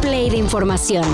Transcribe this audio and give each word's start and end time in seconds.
play 0.00 0.30
de 0.30 0.36
información. 0.36 1.04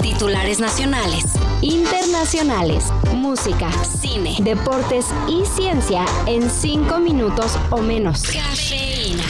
Titulares 0.00 0.60
nacionales, 0.60 1.24
internacionales, 1.62 2.84
música, 3.14 3.70
cine, 3.84 4.36
deportes 4.40 5.06
y 5.28 5.44
ciencia 5.44 6.04
en 6.26 6.48
5 6.50 6.98
minutos 6.98 7.58
o 7.70 7.78
menos. 7.78 8.22
Cafeína. 8.22 9.22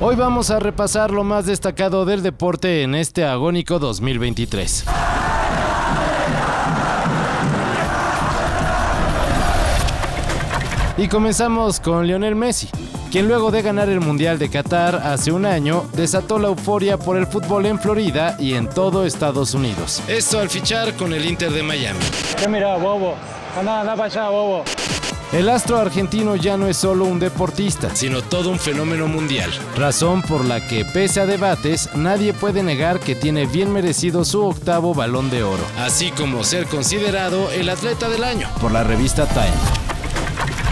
Hoy 0.00 0.16
vamos 0.16 0.50
a 0.50 0.58
repasar 0.58 1.10
lo 1.10 1.24
más 1.24 1.46
destacado 1.46 2.04
del 2.04 2.22
deporte 2.22 2.82
en 2.82 2.94
este 2.94 3.24
agónico 3.24 3.78
2023. 3.78 4.84
Y 10.98 11.08
comenzamos 11.08 11.78
con 11.78 12.06
Lionel 12.06 12.36
Messi, 12.36 12.68
quien 13.10 13.28
luego 13.28 13.50
de 13.50 13.62
ganar 13.62 13.88
el 13.88 14.00
Mundial 14.00 14.38
de 14.38 14.48
Qatar 14.48 14.96
hace 14.96 15.32
un 15.32 15.46
año, 15.46 15.84
desató 15.94 16.38
la 16.38 16.48
euforia 16.48 16.98
por 16.98 17.16
el 17.16 17.26
fútbol 17.26 17.66
en 17.66 17.78
Florida 17.78 18.36
y 18.38 18.54
en 18.54 18.68
todo 18.68 19.06
Estados 19.06 19.54
Unidos. 19.54 20.02
Esto 20.08 20.40
al 20.40 20.50
fichar 20.50 20.94
con 20.94 21.12
el 21.12 21.24
Inter 21.24 21.52
de 21.52 21.62
Miami. 21.62 22.00
¿Qué 22.38 22.48
mira, 22.48 22.76
bobo? 22.76 23.14
Anda, 23.58 23.80
anda 23.80 23.96
para 23.96 24.04
allá, 24.06 24.28
bobo. 24.28 24.64
El 25.32 25.48
astro 25.48 25.78
argentino 25.78 26.36
ya 26.36 26.56
no 26.56 26.68
es 26.68 26.76
solo 26.76 27.04
un 27.04 27.18
deportista, 27.18 27.94
sino 27.94 28.22
todo 28.22 28.48
un 28.48 28.60
fenómeno 28.60 29.08
mundial. 29.08 29.50
Razón 29.76 30.22
por 30.22 30.44
la 30.44 30.66
que, 30.66 30.84
pese 30.84 31.20
a 31.20 31.26
debates, 31.26 31.90
nadie 31.94 32.32
puede 32.32 32.62
negar 32.62 33.00
que 33.00 33.16
tiene 33.16 33.46
bien 33.46 33.72
merecido 33.72 34.24
su 34.24 34.44
octavo 34.44 34.94
balón 34.94 35.28
de 35.28 35.42
oro, 35.42 35.64
así 35.78 36.12
como 36.12 36.44
ser 36.44 36.66
considerado 36.66 37.50
el 37.50 37.68
atleta 37.68 38.08
del 38.08 38.22
año 38.22 38.48
por 38.60 38.70
la 38.70 38.84
revista 38.84 39.26
Time. 39.26 39.85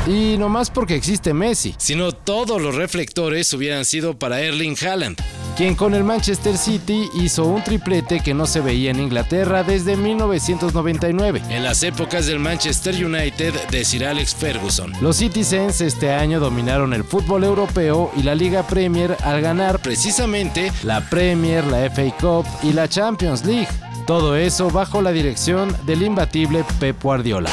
Y 0.06 0.36
no 0.36 0.50
más 0.50 0.68
porque 0.68 0.96
existe 0.96 1.32
Messi, 1.32 1.74
sino 1.78 2.12
todos 2.12 2.60
los 2.60 2.74
reflectores 2.74 3.50
hubieran 3.54 3.86
sido 3.86 4.18
para 4.18 4.42
Erling 4.42 4.76
Haaland, 4.84 5.16
quien 5.56 5.74
con 5.74 5.94
el 5.94 6.04
Manchester 6.04 6.58
City 6.58 7.08
hizo 7.14 7.46
un 7.46 7.64
triplete 7.64 8.20
que 8.20 8.34
no 8.34 8.46
se 8.46 8.60
veía 8.60 8.90
en 8.90 9.00
Inglaterra 9.00 9.62
desde 9.62 9.96
1999, 9.96 11.40
en 11.48 11.64
las 11.64 11.82
épocas 11.82 12.26
del 12.26 12.38
Manchester 12.38 12.94
United 13.02 13.54
de 13.70 13.84
Sir 13.86 14.04
Alex 14.04 14.34
Ferguson. 14.34 14.92
Los 15.00 15.16
Citizens 15.16 15.80
este 15.80 16.12
año 16.12 16.38
dominaron 16.38 16.92
el 16.92 17.04
fútbol 17.04 17.44
europeo 17.44 18.12
y 18.14 18.24
la 18.24 18.34
Liga 18.34 18.66
Premier 18.66 19.16
al 19.22 19.40
ganar 19.40 19.78
precisamente 19.78 20.70
la 20.82 21.00
Premier, 21.08 21.64
la 21.64 21.88
FA 21.88 22.14
Cup 22.20 22.46
y 22.62 22.74
la 22.74 22.88
Champions 22.88 23.42
League. 23.46 23.68
Todo 24.06 24.36
eso 24.36 24.70
bajo 24.70 25.00
la 25.00 25.12
dirección 25.12 25.74
del 25.86 26.02
imbatible 26.02 26.62
Pep 26.78 27.02
Guardiola. 27.02 27.50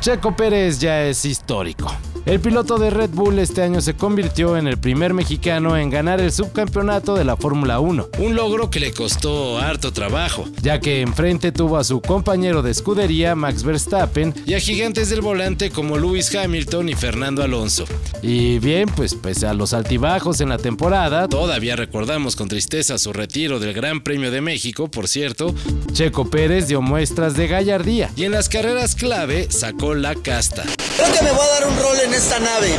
Checo 0.00 0.34
Pérez 0.34 0.78
ya 0.78 1.02
es 1.04 1.24
histórico. 1.24 1.90
El 2.28 2.40
piloto 2.40 2.76
de 2.76 2.90
Red 2.90 3.08
Bull 3.14 3.38
este 3.38 3.62
año 3.62 3.80
se 3.80 3.94
convirtió 3.94 4.58
en 4.58 4.66
el 4.66 4.76
primer 4.76 5.14
mexicano 5.14 5.78
en 5.78 5.88
ganar 5.88 6.20
el 6.20 6.30
subcampeonato 6.30 7.14
de 7.14 7.24
la 7.24 7.38
Fórmula 7.38 7.80
1, 7.80 8.10
un 8.18 8.34
logro 8.34 8.68
que 8.68 8.80
le 8.80 8.92
costó 8.92 9.58
harto 9.58 9.94
trabajo, 9.94 10.44
ya 10.60 10.78
que 10.78 11.00
enfrente 11.00 11.52
tuvo 11.52 11.78
a 11.78 11.84
su 11.84 12.02
compañero 12.02 12.60
de 12.60 12.70
escudería 12.70 13.34
Max 13.34 13.62
Verstappen 13.62 14.34
y 14.44 14.52
a 14.52 14.60
gigantes 14.60 15.08
del 15.08 15.22
volante 15.22 15.70
como 15.70 15.96
Lewis 15.96 16.34
Hamilton 16.34 16.90
y 16.90 16.94
Fernando 16.94 17.42
Alonso. 17.42 17.86
Y 18.20 18.58
bien, 18.58 18.90
pues 18.90 19.14
pese 19.14 19.46
a 19.46 19.54
los 19.54 19.72
altibajos 19.72 20.42
en 20.42 20.50
la 20.50 20.58
temporada, 20.58 21.28
todavía 21.28 21.76
recordamos 21.76 22.36
con 22.36 22.48
tristeza 22.48 22.98
su 22.98 23.14
retiro 23.14 23.58
del 23.58 23.72
Gran 23.72 24.02
Premio 24.02 24.30
de 24.30 24.42
México, 24.42 24.90
por 24.90 25.08
cierto, 25.08 25.54
Checo 25.94 26.28
Pérez 26.28 26.68
dio 26.68 26.82
muestras 26.82 27.38
de 27.38 27.48
gallardía 27.48 28.10
y 28.16 28.24
en 28.24 28.32
las 28.32 28.50
carreras 28.50 28.94
clave 28.94 29.50
sacó 29.50 29.94
la 29.94 30.14
casta. 30.14 30.64
Creo 30.98 31.12
que 31.12 31.22
me 31.22 31.30
voy 31.30 31.40
a 31.40 31.60
dar 31.60 31.68
un 31.68 31.78
rol 31.78 31.96
en 32.04 32.17
esta 32.18 32.40
nave. 32.40 32.74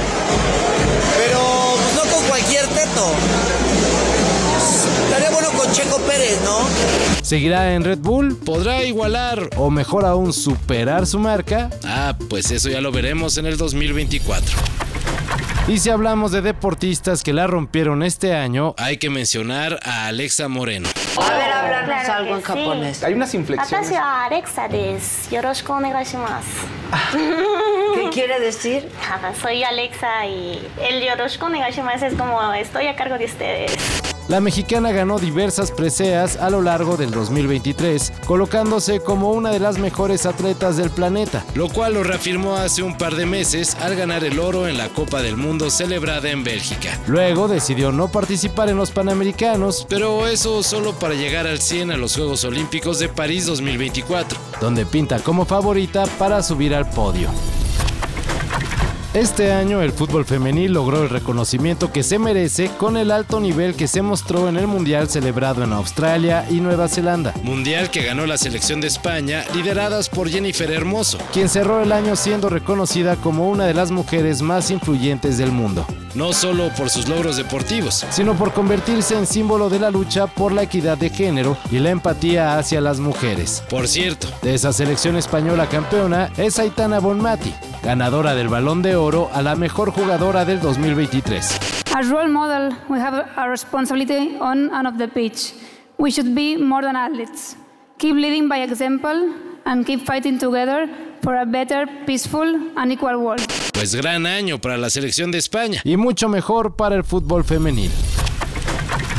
Pero 1.18 1.40
pues, 1.78 1.96
no 1.96 2.14
con 2.14 2.28
cualquier 2.28 2.68
teto. 2.68 3.12
Estaría 5.06 5.32
bueno 5.32 5.50
con 5.58 5.72
Checo 5.72 5.98
Pérez, 6.00 6.42
¿no? 6.44 6.60
¿Seguirá 7.24 7.74
en 7.74 7.86
Red 7.86 8.00
Bull? 8.00 8.36
¿Podrá 8.36 8.84
igualar 8.84 9.50
o 9.56 9.70
mejor 9.70 10.06
aún 10.06 10.34
superar 10.34 11.08
su 11.08 11.20
marca? 11.20 11.70
Ah, 11.86 12.18
pues 12.30 12.52
eso 12.52 12.68
ya 12.70 12.82
lo 12.82 12.92
veremos 12.92 13.38
en 13.38 13.46
el 13.46 13.56
2024. 13.56 14.58
Y 15.70 15.80
si 15.80 15.90
hablamos 15.90 16.34
de 16.34 16.42
deportistas 16.42 17.24
que 17.24 17.32
la 17.32 17.48
rompieron 17.48 18.04
este 18.04 18.34
año, 18.36 18.76
hay 18.78 18.98
que 18.98 19.10
mencionar 19.10 19.80
a 19.84 20.08
Alexa 20.08 20.50
Moreno. 20.50 20.90
A 21.16 21.34
ver, 21.34 21.52
hablarnos 21.52 22.04
claro 22.06 22.14
algo 22.14 22.36
en 22.36 22.42
sí. 22.42 22.48
japonés. 22.48 23.04
Hay 23.04 23.14
unas 23.14 23.34
inflexiones. 23.34 23.92
Alexa 23.94 24.68
des. 24.68 25.30
Yoroshiku 25.32 25.72
onegaishimasu. 25.74 26.46
Ah. 26.92 27.12
¿Qué 28.00 28.10
quiere 28.14 28.40
decir? 28.40 28.88
Soy 29.42 29.64
Alexa 29.64 30.26
y 30.26 30.66
el 30.90 31.04
Yoroshiko 31.04 31.50
Negashimasu 31.50 32.06
es 32.06 32.14
como 32.14 32.54
estoy 32.54 32.88
a 32.88 32.96
cargo 32.96 33.18
de 33.18 33.26
ustedes. 33.26 33.72
La 34.30 34.40
mexicana 34.40 34.92
ganó 34.92 35.18
diversas 35.18 35.72
preseas 35.72 36.38
a 36.38 36.52
lo 36.52 36.62
largo 36.62 36.98
del 36.98 37.10
2023, 37.10 38.14
colocándose 38.28 39.00
como 39.00 39.32
una 39.32 39.50
de 39.50 39.60
las 39.60 39.80
mejores 39.80 40.28
atletas 40.28 40.78
del 40.78 40.92
planeta, 40.92 41.44
lo 41.56 41.68
cual 41.68 41.96
lo 41.96 42.04
reafirmó 42.04 42.56
hace 42.56 42.84
un 42.84 42.96
par 42.96 43.16
de 43.16 43.26
meses 43.26 43.76
al 43.82 43.96
ganar 43.96 44.24
el 44.24 44.38
oro 44.40 44.68
en 44.68 44.78
la 44.78 44.90
Copa 44.90 45.24
del 45.24 45.36
Mundo 45.36 45.72
celebrada 45.72 46.30
en 46.30 46.44
Bélgica. 46.44 46.96
Luego 47.08 47.48
decidió 47.48 47.92
no 47.92 48.12
participar 48.12 48.70
en 48.70 48.78
los 48.78 48.92
Panamericanos, 48.92 49.88
pero 49.90 50.28
eso 50.28 50.62
solo 50.62 50.94
para 50.94 51.16
llegar 51.16 51.48
al 51.48 51.60
100 51.60 51.90
a 51.90 51.98
los 51.98 52.16
Juegos 52.16 52.44
Olímpicos 52.44 53.00
de 53.00 53.10
París 53.10 53.48
2024, 53.48 54.38
donde 54.62 54.86
pinta 54.86 55.18
como 55.18 55.44
favorita 55.44 56.06
para 56.20 56.44
subir 56.44 56.76
al 56.76 56.88
podio. 56.88 57.32
Este 59.20 59.52
año 59.52 59.82
el 59.82 59.92
fútbol 59.92 60.24
femenil 60.24 60.72
logró 60.72 61.04
el 61.04 61.10
reconocimiento 61.10 61.92
que 61.92 62.04
se 62.04 62.18
merece 62.18 62.72
con 62.78 62.96
el 62.96 63.12
alto 63.12 63.42
nivel 63.42 63.76
que 63.76 63.86
se 63.86 64.02
mostró 64.02 64.48
en 64.48 64.56
el 64.56 64.66
Mundial 64.66 65.10
celebrado 65.10 65.62
en 65.62 65.74
Australia 65.74 66.46
y 66.50 66.62
Nueva 66.62 66.88
Zelanda. 66.88 67.34
Mundial 67.44 67.92
que 67.92 68.02
ganó 68.02 68.26
la 68.26 68.38
selección 68.38 68.80
de 68.80 68.88
España 68.88 69.44
lideradas 69.54 70.08
por 70.08 70.30
Jennifer 70.30 70.72
Hermoso, 70.72 71.18
quien 71.34 71.50
cerró 71.50 71.82
el 71.82 71.92
año 71.92 72.16
siendo 72.16 72.48
reconocida 72.48 73.18
como 73.18 73.50
una 73.50 73.66
de 73.66 73.74
las 73.74 73.92
mujeres 73.92 74.42
más 74.42 74.72
influyentes 74.72 75.38
del 75.38 75.52
mundo. 75.52 75.86
No 76.16 76.34
solo 76.34 76.70
por 76.76 76.90
sus 76.90 77.08
logros 77.08 77.38
deportivos, 77.38 78.06
sino 78.10 78.34
por 78.34 78.52
convertirse 78.52 79.16
en 79.16 79.28
símbolo 79.28 79.70
de 79.70 79.80
la 79.80 79.92
lucha 79.92 80.26
por 80.28 80.52
la 80.52 80.64
equidad 80.64 80.98
de 80.98 81.10
género 81.10 81.56
y 81.72 81.78
la 81.80 81.92
empatía 81.92 82.58
hacia 82.58 82.82
las 82.82 83.00
mujeres. 83.00 83.64
Por 83.70 83.88
cierto, 83.88 84.28
de 84.42 84.56
esa 84.56 84.74
selección 84.74 85.18
española 85.18 85.68
campeona 85.68 86.32
es 86.38 86.58
Aitana 86.58 87.00
Bonmati, 87.00 87.54
ganadora 87.84 88.34
del 88.34 88.50
Balón 88.50 88.82
de 88.82 88.96
Oro 88.96 89.30
a 89.34 89.42
la 89.44 89.56
mejor 89.56 89.92
jugadora 89.92 90.46
del 90.46 90.60
2023. 90.60 91.60
As 91.96 92.10
role 92.10 92.30
model, 92.30 92.76
we 92.88 93.00
have 93.00 93.26
a 93.36 93.48
responsibility 93.48 94.38
on 94.40 94.70
and 94.74 94.88
off 94.88 94.98
the 94.98 95.08
pitch. 95.08 95.54
We 95.98 96.12
should 96.12 96.34
be 96.34 96.58
more 96.58 96.82
than 96.82 96.96
athletes. 96.96 97.56
Keep 97.98 98.16
leading 98.16 98.48
by 98.48 98.64
example 98.64 99.34
and 99.66 99.86
keep 99.86 100.06
fighting 100.06 100.40
together 100.40 100.88
for 101.22 101.36
a 101.36 101.46
better, 101.46 101.86
peaceful 102.06 102.48
and 102.78 102.92
equal 102.92 103.20
world. 103.20 103.49
Pues 103.80 103.96
gran 103.96 104.26
año 104.26 104.60
para 104.60 104.78
la 104.78 104.90
selección 104.90 105.32
de 105.32 105.38
España 105.38 105.80
y 105.86 105.96
mucho 105.96 106.28
mejor 106.28 106.76
para 106.76 106.96
el 106.96 107.06
fútbol 107.06 107.46
femenil. 107.46 107.90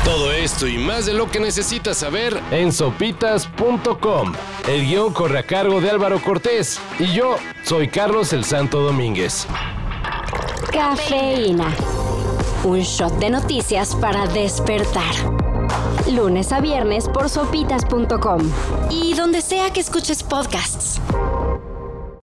Todo 0.05 0.31
esto 0.31 0.67
y 0.67 0.77
más 0.77 1.07
de 1.07 1.15
lo 1.15 1.31
que 1.31 1.39
necesitas 1.39 1.97
saber 1.97 2.39
en 2.51 2.71
sopitas.com. 2.71 4.33
El 4.67 4.85
guion 4.85 5.13
corre 5.13 5.39
a 5.39 5.43
cargo 5.47 5.81
de 5.81 5.89
Álvaro 5.89 6.21
Cortés 6.21 6.79
y 6.99 7.11
yo 7.11 7.37
soy 7.63 7.87
Carlos 7.87 8.33
el 8.33 8.45
Santo 8.45 8.81
Domínguez. 8.81 9.47
Cafeína. 10.71 11.75
Un 12.63 12.81
shot 12.81 13.17
de 13.17 13.31
noticias 13.31 13.95
para 13.95 14.27
despertar. 14.27 15.15
Lunes 16.07 16.51
a 16.51 16.61
viernes 16.61 17.09
por 17.09 17.29
sopitas.com. 17.29 18.41
Y 18.91 19.15
donde 19.15 19.41
sea 19.41 19.73
que 19.73 19.79
escuches 19.79 20.21
podcasts. 20.21 21.01